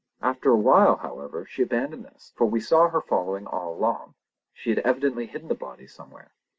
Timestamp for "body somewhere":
5.53-6.31